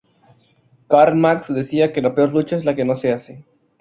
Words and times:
Karl 0.89 1.15
Marx 1.15 1.53
decía 1.53 1.93
que: 1.93 2.01
"La 2.01 2.15
peor 2.15 2.31
lucha 2.31 2.55
es 2.55 2.65
la 2.65 2.73
que 2.75 2.85
no 2.85 2.95
se 2.95 3.11
hace". 3.13 3.45